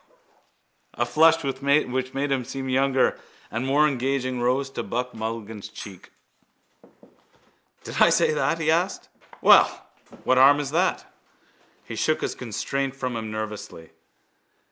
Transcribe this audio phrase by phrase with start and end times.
[0.95, 1.61] _A flush which
[2.15, 3.19] made him seem younger
[3.51, 6.09] and more engaging rose to Buck Mulligan's cheek.
[7.83, 8.57] —Did I say that?
[8.57, 9.09] he asked.
[9.43, 9.85] Well?
[10.23, 11.05] What harm is that?
[11.83, 13.91] He shook his constraint from him nervously.